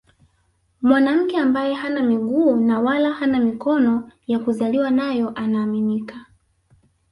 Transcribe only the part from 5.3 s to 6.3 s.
anaaminika